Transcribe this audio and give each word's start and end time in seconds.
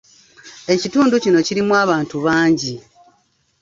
Ekitundu 0.73 1.15
kino 1.23 1.39
kirimu 1.47 1.73
abantu 1.83 2.15
bangi. 2.25 2.73